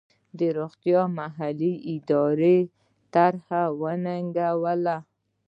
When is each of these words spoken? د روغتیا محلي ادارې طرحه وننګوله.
د 0.37 0.39
روغتیا 0.57 1.01
محلي 1.17 1.73
ادارې 1.95 2.57
طرحه 3.13 3.63
وننګوله. 3.79 4.97